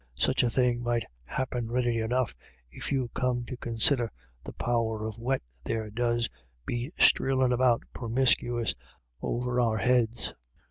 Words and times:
Such 0.17 0.41
a 0.41 0.49
thing 0.49 0.81
might 0.81 1.05
happen 1.25 1.69
ready 1.69 1.99
enough, 1.99 2.33
if 2.71 2.91
you 2.91 3.09
come 3.13 3.45
to 3.45 3.55
considher 3.55 4.09
the 4.43 4.51
power 4.51 5.05
o' 5.05 5.11
wet 5.19 5.43
there 5.63 5.91
does 5.91 6.27
be 6.65 6.91
streelin' 6.97 7.51
about 7.53 7.83
promiscuous 7.93 8.73
over 9.21 9.59
our 9.61 9.77
heads. 9.77 10.33